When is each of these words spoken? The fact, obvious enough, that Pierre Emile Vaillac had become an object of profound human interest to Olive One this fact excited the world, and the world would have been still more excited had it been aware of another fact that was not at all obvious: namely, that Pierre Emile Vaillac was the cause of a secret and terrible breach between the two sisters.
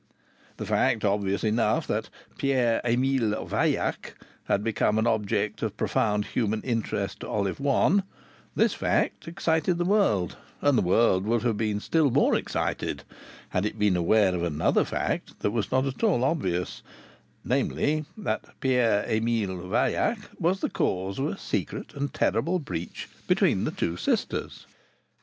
The 0.57 0.65
fact, 0.65 1.05
obvious 1.05 1.43
enough, 1.43 1.85
that 1.85 2.09
Pierre 2.39 2.81
Emile 2.83 3.45
Vaillac 3.45 4.15
had 4.45 4.63
become 4.63 4.97
an 4.97 5.05
object 5.05 5.61
of 5.61 5.77
profound 5.77 6.25
human 6.25 6.59
interest 6.63 7.19
to 7.19 7.27
Olive 7.29 7.59
One 7.59 8.01
this 8.55 8.73
fact 8.73 9.27
excited 9.27 9.77
the 9.77 9.85
world, 9.85 10.37
and 10.59 10.75
the 10.75 10.81
world 10.81 11.25
would 11.25 11.43
have 11.43 11.55
been 11.57 11.79
still 11.79 12.09
more 12.09 12.33
excited 12.33 13.03
had 13.49 13.63
it 13.63 13.77
been 13.77 13.95
aware 13.95 14.33
of 14.33 14.41
another 14.41 14.83
fact 14.85 15.39
that 15.41 15.51
was 15.51 15.71
not 15.71 15.85
at 15.85 16.01
all 16.01 16.23
obvious: 16.23 16.81
namely, 17.45 18.05
that 18.17 18.59
Pierre 18.59 19.05
Emile 19.07 19.55
Vaillac 19.55 20.17
was 20.39 20.61
the 20.61 20.69
cause 20.71 21.19
of 21.19 21.27
a 21.27 21.37
secret 21.37 21.93
and 21.93 22.11
terrible 22.11 22.57
breach 22.57 23.07
between 23.27 23.65
the 23.65 23.71
two 23.71 23.95
sisters. 23.97 24.65